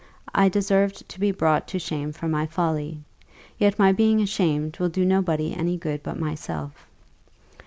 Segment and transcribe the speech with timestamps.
[0.33, 3.01] I deserve to be brought to shame for my folly;
[3.59, 6.87] yet my being ashamed will do nobody any good but myself.